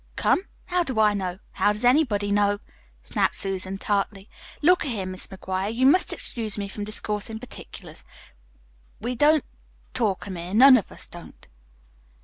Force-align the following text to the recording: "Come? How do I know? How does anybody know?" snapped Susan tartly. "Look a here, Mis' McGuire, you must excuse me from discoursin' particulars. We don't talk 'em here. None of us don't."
"Come? 0.15 0.41
How 0.65 0.81
do 0.81 0.99
I 0.99 1.13
know? 1.13 1.37
How 1.51 1.71
does 1.73 1.85
anybody 1.85 2.31
know?" 2.31 2.57
snapped 3.03 3.35
Susan 3.35 3.77
tartly. 3.77 4.27
"Look 4.63 4.83
a 4.83 4.87
here, 4.87 5.05
Mis' 5.05 5.27
McGuire, 5.27 5.71
you 5.71 5.85
must 5.85 6.11
excuse 6.11 6.57
me 6.57 6.67
from 6.67 6.85
discoursin' 6.85 7.37
particulars. 7.37 8.03
We 8.99 9.13
don't 9.13 9.45
talk 9.93 10.25
'em 10.25 10.37
here. 10.37 10.55
None 10.55 10.75
of 10.75 10.91
us 10.91 11.05
don't." 11.05 11.45